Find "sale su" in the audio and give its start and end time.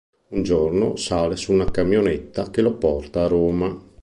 0.95-1.51